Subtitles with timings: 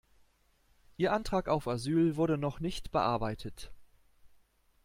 [0.97, 3.71] Ihr Antrag auf Asyl wurde noch nicht bearbeitet.